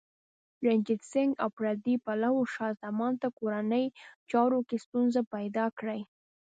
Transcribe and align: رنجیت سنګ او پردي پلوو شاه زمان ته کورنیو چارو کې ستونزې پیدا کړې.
رنجیت 0.65 1.01
سنګ 1.11 1.31
او 1.41 1.49
پردي 1.57 1.95
پلوو 2.05 2.43
شاه 2.53 2.73
زمان 2.83 3.13
ته 3.21 3.27
کورنیو 3.37 3.95
چارو 4.31 4.59
کې 4.67 4.77
ستونزې 4.85 5.21
پیدا 5.33 5.65
کړې. 5.79 5.99